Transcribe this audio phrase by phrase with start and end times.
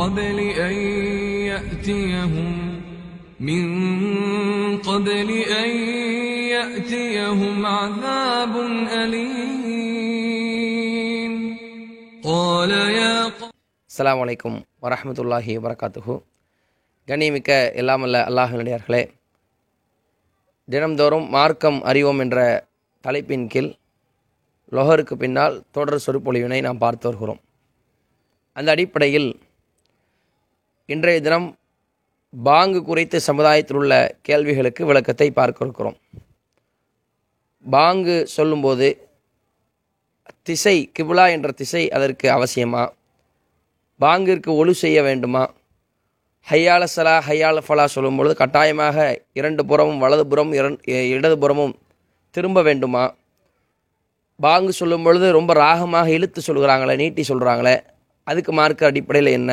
[0.00, 0.74] قبل أن
[1.46, 2.52] يأتيهم
[3.42, 3.64] من
[4.80, 5.70] قبل أن
[6.48, 8.54] يأتيهم عذاب
[10.26, 11.32] أليم
[12.24, 13.52] قال يا قوم
[13.90, 16.14] அஸ்ஸலாமு அலைக்கும் வரஹ்மத்துல்லாஹி வரகாத்துஹு
[17.08, 19.02] கண்ணியமிக்க எல்லாமல்ல அல்லாஹினுடையார்களே
[20.68, 22.38] தினம்தோறும் மார்க்கம் அறிவோம் என்ற
[23.04, 23.70] தலைப்பின் கீழ்
[24.72, 27.40] லொஹருக்கு பின்னால் தொடர் சொற்பொழிவினை நாம் பார்த்து வருகிறோம்
[28.56, 29.28] அந்த அடிப்படையில்
[30.93, 31.47] இன்றைய தினம்
[32.33, 33.93] பாங்கு குறித்து சமுதாயத்தில் உள்ள
[34.27, 35.97] கேள்விகளுக்கு விளக்கத்தை பார்க்க இருக்கிறோம்
[37.65, 38.87] பாங்கு சொல்லும்போது
[40.43, 42.83] திசை கிபுலா என்ற திசை அதற்கு அவசியமா?
[43.99, 45.43] பாங்கிற்கு ஒழு செய்ய வேண்டுமா?
[46.47, 48.97] ஹையால சலா ஹையால ஃபலா சொல்லும் பொழுது கட்டாயமாக
[49.39, 50.79] இரண்டு புறமும் வலதுபுறம் இரண்
[51.15, 51.75] இடதுபுறமும்
[52.35, 53.03] திரும்ப வேண்டுமா?
[54.39, 57.75] பாங்கு சொல்லும் பொழுது ரொம்ப ராகமாக இழுத்து சொல்கிறாங்களே நீட்டி சொல்கிறாங்களே
[58.27, 59.51] அதுக்கு மார்க்க அடிப்படையில் என்ன?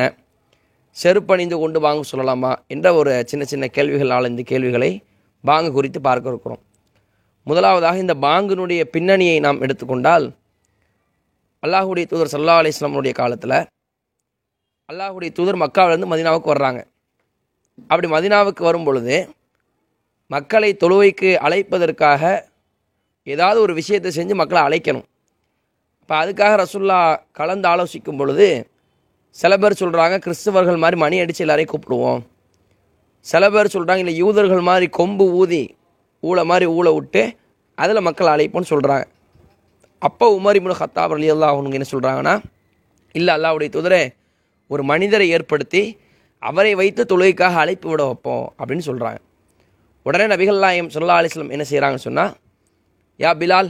[0.95, 4.91] செருப்பணிந்து கொண்டு வாங்க சொல்லலாமா என்ற ஒரு சின்ன சின்ன கேள்விகள் நாலஞ்சு கேள்விகளை
[5.43, 6.61] பாங்கு குறித்து பார்க்க இருக்கிறோம்.
[7.47, 10.25] முதலாவதாக இந்த பாங்கினுடைய பின்னணியை நாம் எடுத்துக்கொண்டால்
[11.63, 13.57] அல்லாஹுடைய தூதர் சல்லா அலிஸ்லாமுடைய காலத்தில்
[14.89, 16.81] அல்லாஹுடைய தூதர் மக்காவிலேருந்து மதினாவுக்கு வர்றாங்க.
[17.89, 19.17] அப்படி மதினாவுக்கு வரும் பொழுது
[20.31, 22.23] மக்களை தொழுவைக்கு அழைப்பதற்காக
[23.27, 25.05] ஏதாவது ஒரு விஷயத்தை செஞ்சு மக்களை அழைக்கணும்.
[26.01, 26.99] இப்போ அதுக்காக ரசுல்லா
[27.39, 28.47] கலந்து ஆலோசிக்கும் பொழுது
[29.35, 32.21] சில பேர் சொல்கிறாங்க கிறிஸ்தவர்கள் மாதிரி மணி அடித்து எல்லாரையும் கூப்பிடுவோம்.
[33.25, 35.63] சில பேர் சொல்கிறாங்க இல்லை யூதர்கள் மாதிரி கொம்பு ஊதி
[36.23, 37.21] ஊழ மாதிரி ஊழ விட்டு
[37.77, 39.05] அதில் மக்கள் அழைப்போன்னு சொல்கிறாங்க
[40.01, 42.33] அப்போ உமர் இப்னு ஹத்தாப் அலி அல்லா அவனுங்க என்ன சொல்கிறாங்கன்னா
[43.15, 44.01] இல்லை அல்லாவுடைய தூதரே
[44.69, 45.81] ஒரு மனிதரை ஏற்படுத்தி
[46.43, 49.19] அவரை வைத்து தொழுகைக்காக அழைப்பு விட வைப்போம் அப்படின்னு சொல்கிறாங்க
[50.05, 52.31] உடனே நபிகள்லாயம் சொல்லா அலிஸ்லம் என்ன செய்கிறாங்கன்னு சொன்னால்
[53.19, 53.69] யா பிலால்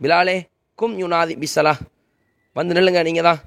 [0.00, 0.36] பிலாலே
[0.78, 1.74] கும் யுனாதி பிசலா
[2.56, 3.40] வந்து நில்லுங்க நீங்கள் தான்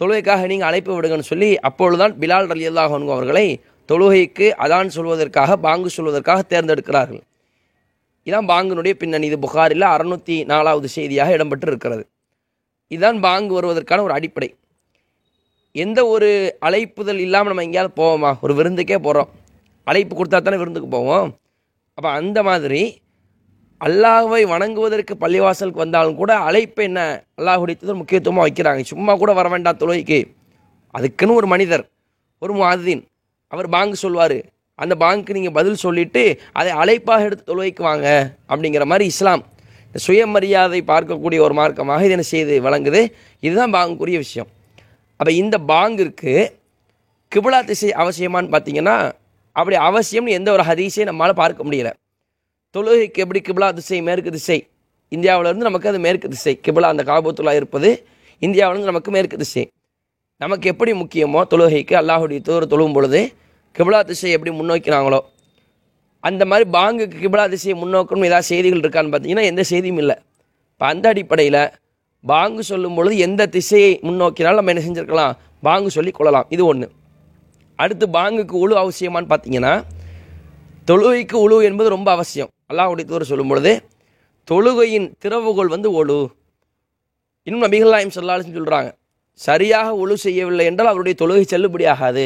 [0.00, 3.46] தொழுகைக்காக நீங்கள் அழைப்பு விடுங்கன்னு சொல்லி அப்பொழுதுதான் பிலால் அலி அல்லாஹ் அவர்களை
[3.90, 7.22] தொழுகைக்கு அதான் சொல்வதற்காக பாங்கு சொல்வதற்காக தேர்ந்தெடுக்கிறார்கள்.
[8.26, 9.26] இதான் பாங்கினுடைய பின்னணி.
[9.30, 12.04] இது புகாரில் அறுநூற்றி நாலாவது செய்தியாக இடம்பெற்று இருக்கிறது
[12.90, 14.48] இதுதான் பாங்கு வருவதற்கான ஒரு அடிப்படை.
[15.74, 16.28] எந்த ஒரு
[16.66, 18.30] அழைப்புதல் இல்லாமல் நம்ம எங்கேயாவது போவோமா?
[18.44, 19.30] ஒரு விருந்துக்கே போகிறோம்
[19.90, 21.30] அழைப்பு கொடுத்தா தானே விருந்துக்கு போவோம்.
[21.98, 22.82] அப்போ அந்த மாதிரி
[23.80, 27.00] அல்லாஹுவை வணங்குவதற்கு பள்ளிவாசலுக்கு வந்தாலும் கூட அழைப்பு என்ன?
[27.38, 28.82] அல்லாஹுடைய முக்கியத்துவமாக வைக்கிறாங்க.
[28.92, 30.18] சும்மா கூட வர வேண்டாம் தொழுகைக்கு.
[30.96, 31.84] அதுக்குன்னு ஒரு மனிதர்
[32.42, 33.02] ஒரு முஹாதீன்
[33.52, 34.38] அவர் பாங்கு சொல்வார்.
[34.82, 36.22] அந்த பாங்க்கு நீங்கள் பதில் சொல்லிவிட்டு
[36.58, 38.06] அதை அழைப்பாக எடுத்து தொழுவைக்கு வாங்க
[38.50, 39.42] அப்படிங்கிற மாதிரி இஸ்லாம்.
[39.86, 43.02] இந்த சுயமரியாதை பார்க்கக்கூடிய ஒரு மார்க்கமாக இது என்ன செய்து வழங்குது
[43.46, 44.48] இதுதான் பாங்குக்குரிய விஷயம்.
[45.20, 46.32] அப்போ இந்த பாங்கிற்கு
[47.32, 48.96] கிபிலா திசை அவசியமான்னு பார்த்தீங்கன்னா
[49.56, 51.92] அப்படி அவசியம்னு எந்த ஒரு ஹதீஸையும் நம்மளால் பார்க்க முடியலை.
[52.74, 54.56] தொழுகைக்கு எப்படி கிபிலா திசை மேற்கு திசை?
[55.14, 56.52] இந்தியாவிலேருந்து நமக்கு அது மேற்கு திசை.
[56.66, 57.90] கிபிலா அந்த காபத்துலா இருப்பது
[58.42, 59.62] இந்தியாவிலேருந்து நமக்கு மேற்கு திசை.
[60.42, 63.20] நமக்கு எப்படி முக்கியமோ தொழுகைக்கு அல்லாஹுடைய தூர தொழுவும் பொழுது
[63.76, 65.20] கிபிலா திசை எப்படி முன்னோக்கினாங்களோ
[66.28, 70.16] அந்த மாதிரி பாங்குக்கு கிபிலா திசையை முன்னோக்கணும் ஏதாவது செய்திகள் இருக்கான்னு பார்த்தீங்கன்னா எந்த செய்தியும் இல்லை.
[70.72, 71.60] இப்போ அந்த அடிப்படையில்
[72.24, 75.34] பாங்கு சொல்லும் பொழுது எந்த திசையை முன்னோக்கினாலும் நம்ம என்ன செஞ்சுருக்கலாம்?
[75.68, 76.48] பாங்கு சொல்லி கொள்ளலாம்.
[76.56, 76.88] இது ஒன்று
[77.78, 79.74] அடுத்து பாங்குக்கு உழு அவசியமான்னு பார்த்தீங்கன்னா
[80.90, 82.50] தொழுகைக்கு உழு என்பது ரொம்ப அவசியம்.
[82.70, 83.72] அல்லாஹுடைய தூர் சொல்லும் பொழுது
[84.48, 86.18] தொழுகையின் திறவுகோள் வந்து ஒழு.
[87.46, 88.90] இன்னும் நபிகள்லாயம் சொல்லாலும் சொல்கிறாங்க
[89.40, 92.24] சரியாக ஒழு செய்யவில்லை என்றால் அவருடைய தொழுகை செல்லுபடியாகாது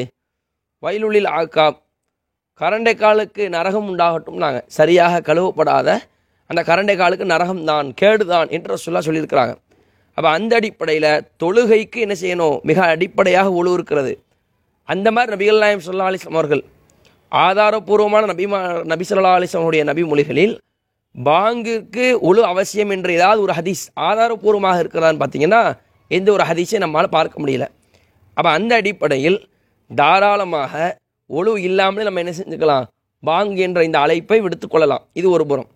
[0.83, 1.67] வயலுள்ளில் ஆக்கா
[2.61, 5.89] கரண்டை காலுக்கு நரகம் உண்டாகட்டும் நாங்கள் சரியாக கழுவப்படாத
[6.51, 9.55] அந்த கரண்டை காலுக்கு நரகம் தான் கேடுதான் என்று சொல்ல சொல்லியிருக்கிறாங்க.
[10.19, 11.11] அப்போ அந்த அடிப்படையில்
[11.43, 12.57] தொழுகைக்கு என்ன செய்யணும்?
[12.69, 14.13] மிக அடிப்படையாக ஒழு இருக்கிறது.
[14.89, 16.63] அந்த மாதிரி நபிகள் நாயம் சொல்லா அலிஸ்லாம் அவர்கள்
[17.33, 18.59] ஆதாரபூர்வமான நபிமா
[18.93, 20.55] நபிசல்லா சொல்லா நபி மொழிகளில்
[21.15, 25.63] பாங்குக்கு ஒழு அவசியம் என்று ஏதாவது ஒரு ஹதீஸ் ஆதாரபூர்வமாக இருக்கிறதான்னு பார்த்தீங்கன்னா
[26.11, 27.67] எந்த ஒரு ஹதீஸையும் நம்மளால் பார்க்க முடியல.
[28.37, 29.39] அப்போ அந்த அடிப்படையில்
[29.91, 30.75] தாராளமாக
[31.31, 32.85] ஒழு இல்லாமலே நம்ம என்ன செஞ்சுக்கலாம்?
[33.23, 35.69] பாங்கு என்ற இந்த அழைப்பை விடுத்துக்கொள்ளலாம் இது ஒரு புறம்.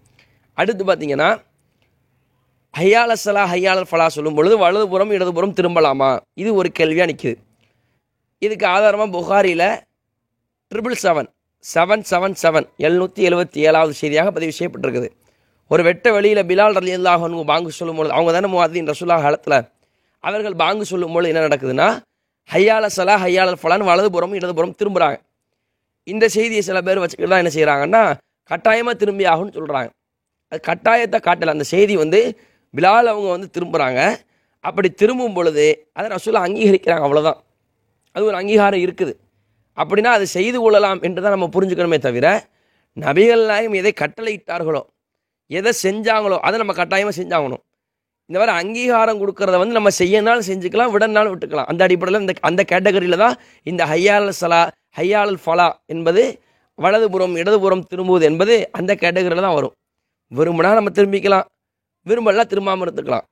[0.54, 1.28] அடுத்து பார்த்தீங்கன்னா
[2.74, 6.10] ஹையால சலா ஹையாளர் ஃபலா சொல்லும் பொழுது வலதுபுறம் இடதுபுறம் திரும்பலாமா?
[6.42, 7.36] இது ஒரு கேள்வியாக நிற்கிது
[8.38, 9.68] இதுக்கு ஆதாரமாக புகாரியில்
[10.72, 11.28] triple seven
[11.64, 15.08] seven seven seven எழுநூற்றி எழுபத்தி ஏழாவது செய்தியாக பதிவு செய்யப்பட்டிருக்குது.
[15.72, 19.56] ஒரு வெட்ட வெளியில் பிலால் ரலி அல்லாஹனுக்கு பாங்கு சொல்லும் பொழுது அவங்க தானே முவாதீன் ரசூல்லா காலத்தில்
[20.24, 21.88] அவர்கள் பாங்கு சொல்லும்பொழுது என்ன நடக்குதுன்னா
[22.50, 25.18] ஹையால சலா ஹையால ஃபலான்னு வலதுபுறம் இடதுபுறம் திரும்புகிறாங்க
[26.06, 28.02] இந்த செய்தியை சில பேர் வச்சுக்கிட்டு தான் என்ன செய்கிறாங்கன்னா
[28.50, 29.90] கட்டாயமாக திரும்பி ஆகும்னு சொல்கிறாங்க
[30.52, 31.52] அது கட்டாயத்தை காட்டலை.
[31.56, 32.20] அந்த செய்தி வந்து
[32.74, 34.00] பிலால் அவங்க வந்து திரும்புகிறாங்க
[34.64, 35.66] அப்படி திரும்பும் பொழுது
[35.98, 37.38] அதை ரசூலா அங்கீகரிக்கிறாங்க அவ்வளோதான்
[38.16, 39.12] அது ஒரு அங்கீகாரம் இருக்குது.
[39.78, 42.26] அப்படின்னா அது செய்து கொள்ளலாம் என்று தான் நம்ம புரிஞ்சுக்கணுமே தவிர
[42.96, 44.82] நபிகள் நாயம் எதை கட்டளையிட்டார்களோ
[45.50, 47.62] எதை செஞ்சாங்களோ அதை நம்ம கட்டாயமாக செஞ்சாகணும்.
[48.30, 51.68] இந்த மாதிரி அங்கீகாரம் கொடுக்கறத வந்து நம்ம செய்யனாலும் செஞ்சுக்கலாம் விடனாலும் விட்டுக்கலாம்.
[51.70, 53.34] அந்த அடிப்படையில் இந்த அந்த கேட்டகரியில் தான்
[53.70, 54.60] இந்த ஹையால் சலா
[54.98, 56.22] ஹையால் ஃபலா என்பது
[56.78, 59.74] வலதுபுறம் இடதுபுறம் திரும்புவது என்பது அந்த கேட்டகரியில் தான் வரும்.
[60.32, 61.46] விரும்பினா நம்ம திரும்பிக்கலாம்.
[62.06, 63.24] விரும்பலாம் திரும்பாமல் இருந்துக்கலாம்.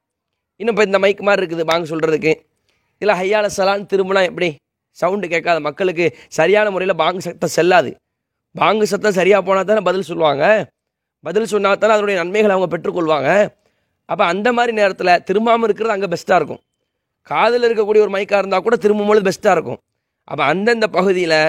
[0.60, 2.32] இன்னும் இப்போ இந்த மைக் மாதிரி இருக்குது வாங்க சொல்கிறதுக்கு
[3.02, 4.48] இல்லை ஹையால சலான்னு திரும்பினா எப்படி?
[4.98, 6.06] சவுண்டு கேட்காத மக்களுக்கு
[6.38, 7.90] சரியான முறையில் பாங்கு சத்தம் செல்லாது.
[8.54, 10.44] பாங்கு சத்தம் சரியாக போனால் தானே பதில் சொல்லுவாங்க.
[11.24, 13.30] பதில் சொன்னால் தானே அதனுடைய நன்மைகளை அவங்க பெற்றுக்கொள்வாங்க.
[14.08, 16.62] அப்போ அந்த மாதிரி நேரத்தில் திரும்பாமல் இருக்கிறது அங்கே பெஸ்ட்டாக இருக்கும்.
[17.30, 19.80] காதில் இருக்கக்கூடிய ஒரு மைக்காக இருந்தால் கூட திரும்பும்போது பெஸ்ட்டாக இருக்கும்.
[20.30, 21.40] அப்போ அந்தந்த பகுதியில்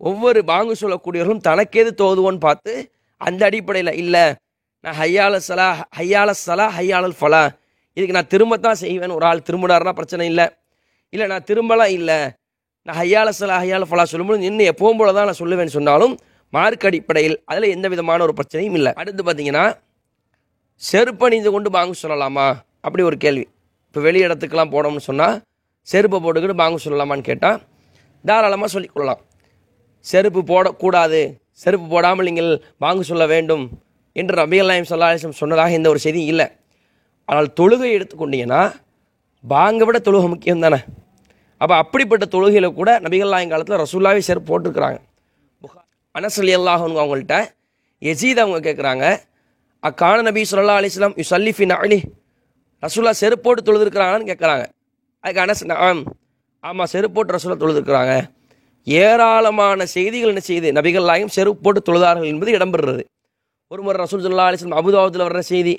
[0.00, 2.72] ஒவ்வொரு பாங்கு சொல்லக்கூடியவர்களும் தனக்கேது தோதுவோன்னு பார்த்து
[3.20, 4.24] அந்த அடிப்படையில் இல்லை
[4.84, 5.68] நான் ஹையால சலா
[5.98, 7.42] ஹையால சலா ஹையாளல் ஃபலா.
[7.96, 10.46] இதுக்கு நான் திரும்பத்தான் செய்வேன் ஒரு ஆள் திரும்பினாருன்னா பிரச்சனை இல்லை.
[11.12, 12.18] இல்லை நான் திரும்பலாம் இல்லை.
[12.88, 16.12] நான் ஹையால சில ஹையால ஃபலா சொல்லும்போது இன்னும் எப்பவும் போல தான் நான் சொல்லுவேன்னு சொன்னாலும்
[16.56, 18.90] மார்க் அடிப்படையில் அதில் எந்த விதமான ஒரு பிரச்சனையும் இல்லை.
[19.00, 19.64] அடுத்து பார்த்தீங்கன்னா
[20.82, 22.46] செருப்பணிந்து கொண்டு பாங்கு சொல்லலாமா?
[22.86, 23.44] அப்படி ஒரு கேள்வி.
[23.88, 25.34] இப்போ வெளி இடத்துக்கெல்லாம் போனோம்னு சொன்னால்
[25.92, 27.58] செருப்பை போட்டுக்கிட்டு பாங்கு சொல்லலாமான்னு கேட்டால்
[28.24, 29.20] தாராளமாக சொல்லிக்கொள்ளலாம்
[30.04, 31.20] செருப்பு போடக்கூடாது.
[31.64, 32.50] செருப்பு போடாமல் நீங்கள்
[32.84, 33.64] பாங்கு சொல்ல வேண்டும்
[34.20, 36.46] என்று ரபிகள் நாயம் சல்லாஹம் சொன்னதாக எந்த ஒரு செய்தியும் இல்லை.
[37.28, 38.62] ஆனால் தொழுகை எடுத்துக்கொண்டீங்கன்னா
[39.44, 40.80] பாங்கை விட தொழுகை முக்கியம் தானே
[41.60, 44.98] அப்போ அப்படிப்பட்ட தொழுகையில் கூட நபிகள் காலத்தில் ரசூல்லாவே செருப்பு போட்டிருக்கிறாங்க.
[46.14, 47.36] அனசலி அல்லாஹுங்க அவங்கள்ட்ட
[48.02, 49.04] எசீத் அவங்க கேட்குறாங்க
[49.82, 51.98] அக்கான நபி சொல்லா அலிஸ்லாம் யு சல்லிஃபின் அலி
[52.82, 54.64] ரசூல்லா செருப்போட்டு தொழுதுருக்கிறாங்கன்னு கேட்குறாங்க
[55.24, 56.02] அதுக்கு அனஸ் ஆம்
[56.64, 58.14] ஆமாம் செருப்போட்டு ரசூலா தொழுதுருக்கிறாங்க.
[58.86, 63.02] ஏராளமான செய்திகள் என்ன செய்யுது நபிகள் நாயகம் செருப்பு போட்டு தொழுதார்கள் என்பது இடம்பெறுறது
[63.70, 65.74] ஒரு முறை ரசூல் சொல்லா அலிஸ்லாம் அபுதாபத்தில் வர்ற செய்தி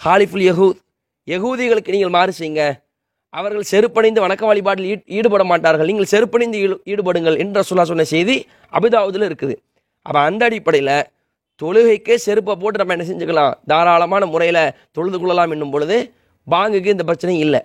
[0.00, 0.78] ஹாலிஃபுல் யஹூத்.
[1.28, 2.64] யகூதிகளுக்கு நீங்கள் மாறு செய்யுங்க.
[3.34, 5.86] அவர்கள் செருப்பணிந்து வணக்க வழிபாட்டில் ஈ- ஈடுபட மாட்டார்கள்.
[5.86, 9.56] நீங்கள் செருப்பணிந்து ஈடு- ஈடுபடுங்கள் என்று ரசூலா சொன்ன செய்தி அபிதாவதில் இருக்குது.
[10.02, 11.04] அப்போ அந்த அடிப்படையில்
[11.62, 13.54] தொழுகைக்கே செருப்பை போட்டு நம்ம என்ன செஞ்சுக்கலாம்?
[13.66, 16.12] தாராளமான முறையில் தொழுது கொள்ளலாம் என்னும் பொழுது
[16.50, 17.60] பாங்குக்கு இந்த பிரச்சனை இல்லை.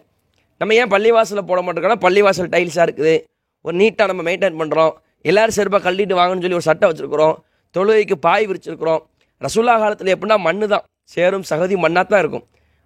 [0.57, 3.24] நம்ம ஏன் பள்ளிவாசலில் போட மாட்டோம்னா பள்ளிவாசல் டைல்ஸாக இருக்குது.
[3.62, 7.36] ஒரு நீட்டாக நம்ம மெயின்டைன் பண்ணுறோம் எல்லோரும் செருப்பை கழட்டிட்டு வாங்கன்னு சொல்லி ஒரு சட்டை வச்சுருக்குறோம்.
[7.77, 9.00] தொழுகைக்கு பாய் விரிச்சிருக்கிறோம்.
[9.42, 12.44] ரசுல்லா காலத்தில் எப்படின்னா மண்ணு தான் சேரும் சகதி மண்ணாக தான் இருக்கும்.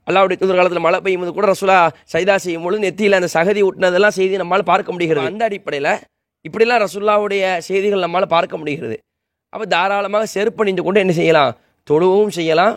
[0.07, 1.77] அல்லாவுடைய தூதர் காலத்தில் மழை பெய்யும் போது கூட ரசூலா
[2.13, 5.27] சைதா செய்யும் பொழுது நெத்தியில் அந்த சகதி ஊட்டினதெல்லாம் செய்தி நம்மளால் பார்க்க முடிகிறது.
[5.31, 5.91] அந்த அடிப்படையில்
[6.47, 8.95] இப்படிலாம் ரசூல்லாவுடைய செய்திகள் நம்மளால் பார்க்க முடிகிறது.
[9.53, 11.51] அப்போ தாராளமாக செருப்பணிந்து கொண்டு என்ன செய்யலாம்?
[11.87, 12.75] தொழுவும் செய்யலாம்.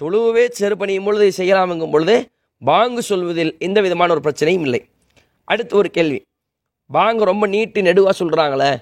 [0.00, 2.14] தொழுவே செருப்பணியும் பொழுது செய்யலாம்ங்கும் பொழுது
[2.62, 4.80] பாங்கு சொல்வதில் எந்த விதமான ஒரு பிரச்சனையும் இல்லை.
[5.48, 6.18] அடுத்து ஒரு கேள்வி.
[6.90, 8.72] பாங்கு ரொம்ப நீட்டு நெடுவாக சொல்கிறாங்களே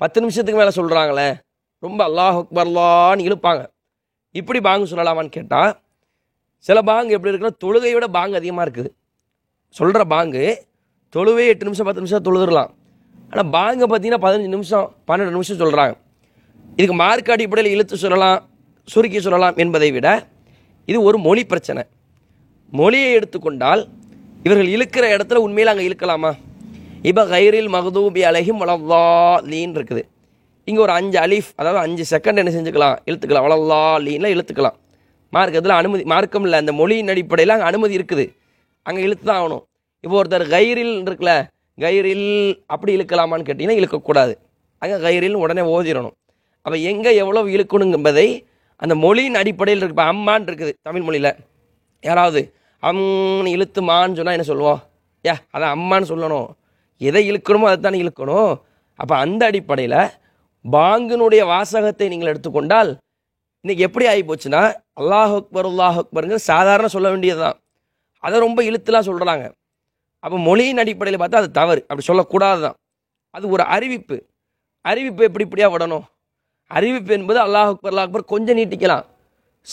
[0.00, 1.28] பத்து நிமிஷத்துக்கு மேலே சொல்கிறாங்களே
[1.82, 3.62] ரொம்ப அல்லாஹ் அக்பர்லான்னு இழுப்பாங்க.
[4.34, 5.72] இப்படி பாங்கு சொல்லலாமான்னு கேட்டால்
[6.66, 8.90] சில பாங்கு எப்படி இருக்குன்னா தொழுகையை விட பாங்கு அதிகமாக இருக்குது
[9.78, 10.44] சொல்கிற பாங்கு
[11.14, 12.70] தொழுவே எட்டு நிமிஷம் பத்து நிமிஷம் தொழுதுடலாம்.
[13.30, 15.94] ஆனால் பாங்கு பார்த்தீங்கன்னா பதினஞ்சு நிமிஷம் பன்னெண்டு நிமிஷம் சொல்கிறாங்க
[16.78, 18.40] இதுக்கு மார்க் அடிப்படையில் இழுத்து சொல்லலாம்
[18.88, 20.08] சுருக்கி சொல்லலாம் என்பதை விட
[20.90, 21.82] இது ஒரு மொழி பிரச்சனை.
[22.78, 23.82] மொழியை எடுத்துக்கொண்டால்
[24.46, 26.30] இவர்கள் இழுக்கிற இடத்துல உண்மையில் அங்கே இழுக்கலாமா?
[27.08, 29.02] இப்போ கைரில் மகதூபி அழகும் வளவா
[29.50, 30.02] லீன் இருக்குது.
[30.68, 32.96] இங்கே ஒரு அஞ்சு அலிஃப் அதாவது அஞ்சு செகண்ட் என்ன செஞ்சுக்கலாம்?
[33.08, 33.46] இழுத்துக்கலாம்.
[33.48, 34.76] வளவா லீனில் இழுத்துக்கலாம்.
[35.36, 38.24] மார்க்கத்தில் அனுமதி மார்க்கம் இல்லை அந்த மொழியின் அடிப்படையில் அங்கே அனுமதி இருக்குது.
[38.88, 39.64] அங்கே இழுத்து தான் ஆகணும்.
[40.04, 41.32] இப்போ ஒருத்தர் கைரில் இருக்குல்ல
[41.84, 42.28] கயிறில்
[42.74, 44.32] அப்படி இழுக்கலாமான்னு கேட்டிங்கன்னா இழுக்கக்கூடாது.
[44.82, 46.16] அங்கே கயிறில் உடனே ஓதிடணும்
[46.66, 47.94] அப்போ எங்கே எவ்வளோ இழுக்கணும்
[48.82, 49.96] அந்த மொழியின் அடிப்படையில் இருக்கு.
[49.96, 51.32] இப்போ அம்மான் இருக்குது தமிழ் மொழியில்.
[52.08, 52.40] யாராவது
[52.82, 54.80] அம்னு இழுத்து மான்னு சொன்னால் என்ன சொல்லுவோம்
[55.24, 56.48] ஏ அதான் அம்மான்னு சொல்லணும்.
[57.08, 58.52] எதை இழுக்கணுமோ அதை தானே இழுக்கணும்.
[59.00, 60.00] அப்போ அந்த அடிப்படையில்
[60.64, 62.90] பாங்கினுடைய வாசகத்தை நீங்கள் எடுத்துக்கொண்டால்
[63.64, 64.60] இன்னைக்கு எப்படி ஆகி போச்சுன்னா
[65.00, 67.56] அல்லாஹ் அக்பர் அல்லாஹ் அக்பருங்கிற சாதாரண சொல்ல வேண்டியது தான்
[68.26, 69.44] அதை ரொம்ப இழுத்துலாம் சொல்கிறாங்க
[70.24, 71.80] அப்போ மொழியின் அடிப்படையில் பார்த்தா அது தவறு.
[71.88, 72.76] அப்படி சொல்லக்கூடாது தான்
[73.36, 74.16] அது ஒரு அறிவிப்பு.
[74.84, 76.04] அறிவிப்பு எப்படி இப்படியாக விடணும்?
[76.70, 79.04] அறிவிப்பு என்பது அல்லாஹ் அக்பர் அல்லாஹ் அக்பர் கொஞ்சம் நீட்டிக்கலாம்.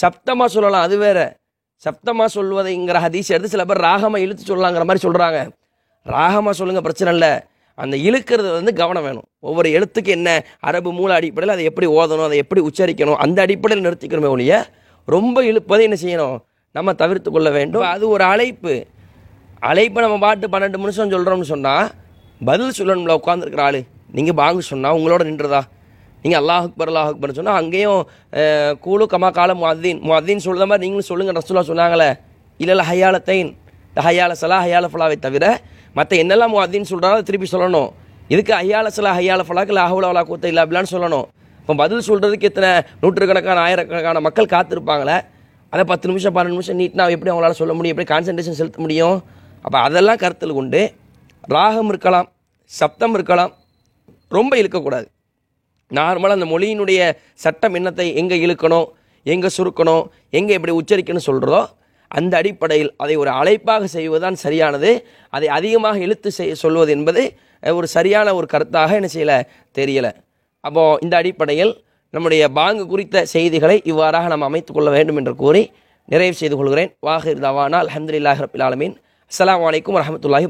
[0.01, 1.19] சப்தமாக சொல்லலாம் அது வேற.
[1.85, 5.39] சப்தமாக சொல்வதைங்கிற ஹதீஸ் எடுத்து சில பேர் ராகமாக இழுத்து சொல்லலாங்கிற மாதிரி சொல்கிறாங்க
[6.05, 7.31] ராகமாக சொல்லுங்கள் பிரச்சனை இல்லை.
[7.83, 9.27] அந்த இழுக்கிறது வந்து கவனம் வேணும்.
[9.49, 10.29] ஒவ்வொரு எழுத்துக்கு என்ன
[10.67, 14.53] அரபு மூல அடிப்படையில் அதை எப்படி ஓதணும் அதை எப்படி உச்சரிக்கணும் அந்த அடிப்படையில் நிறுத்திக்கிறோமே ஒழிய
[15.15, 16.37] ரொம்ப இழுப்பதை என்ன செய்யணும்?
[16.75, 17.85] நம்ம தவிர்த்து கொள்ள வேண்டும்.
[17.93, 18.75] அது ஒரு அழைப்பு.
[19.69, 21.85] அழைப்பை நம்ம பாட்டு பன்னெண்டு நிமிஷம் சொல்கிறோம்னு சொன்னால்
[22.49, 23.79] பதில் சொல்லணும்ல உட்காந்துருக்கிற ஆள்.
[24.17, 25.61] நீங்கள் பாங்கு சொன்னால் உங்களோட நின்றதா?
[26.23, 28.01] நீங்கள் அல்லாஹ் அக்பர் அல்லாஹ் அக்பர்னு சொன்னால் அங்கேயும்
[28.85, 29.99] கூலு கமா கால முஅத்தீன்.
[30.07, 32.09] முஅத்தீன் சொல்கிற மாதிரி நீங்களும் சொல்லுங்கள் ரசூலா சொன்னாங்களே.
[32.59, 33.51] இல்லை ஹையால தைன்
[34.05, 35.45] ஹையால சலா ஹையால ஃபலாவை தவிர
[35.97, 37.89] மற்ற என்னெல்லாம் முஅத்தீன் சொல்கிறாரோ அதை திருப்பி சொல்லணும்.
[38.33, 41.25] இதுக்கு ஐயால சலா ஐயால ஃபலாக்கு லாஹுல வலா கூத்த இல்லை அப்படிலான்னு சொல்லணும்.
[41.61, 42.69] இப்போ பதில் சொல்கிறதுக்கு எத்தனை
[43.01, 45.17] நூற்றுக்கணக்கான ஆயிரக்கணக்கான மக்கள் காத்திருப்பாங்களே?
[45.73, 47.95] அதை பத்து நிமிஷம் பன்னெண்டு நிமிஷம் நீட்னா எப்படி அவங்களால சொல்ல முடியும்?
[47.95, 49.17] எப்படி கான்சன்ட்ரேஷன் செலுத்த முடியும்?
[49.65, 50.81] அப்போ அதெல்லாம் கருத்தில் கொண்டு
[51.55, 52.27] ராகம் இருக்கலாம்
[52.71, 53.51] சப்தம் இருக்கலாம்
[54.37, 55.07] ரொம்ப இழுக்கக்கூடாது.
[55.91, 56.99] நார்மலாக அந்த மொழியினுடைய
[57.43, 58.87] சட்டம் என்னத்தை எங்கே இழுக்கணும்
[59.33, 60.03] எங்கே சுருக்கணும்
[60.39, 61.61] எங்கே எப்படி உச்சரிக்கணும்னு சொல்கிறதோ
[62.19, 64.91] அந்த அடிப்படையில் அதை ஒரு அழைப்பாக செய்வதுதான் சரியானது.
[65.35, 67.23] அதை அதிகமாக இழுத்து செய் சொல்வது என்பது
[67.77, 69.37] ஒரு சரியான ஒரு கருத்தாக என்ன செய்யலை?
[69.79, 70.11] தெரியலை.
[70.63, 71.73] அப்போது இந்த அடிப்படையில்
[72.13, 75.63] நம்முடைய பாங்கு குறித்த செய்திகளை இவ்வாறாக நாம் அமைத்துக்கொள்ள வேண்டும் என்று கூறி
[76.13, 76.93] நிறைவு செய்து கொள்கிறேன்.
[77.07, 78.95] வாஹிர் தவானா அலமதுல்லாஹ் ரபில் ஆலமீன்.
[79.31, 80.49] அஸ்ஸலாமு அலைக்கும் வரஹ்மத்துல்லாஹி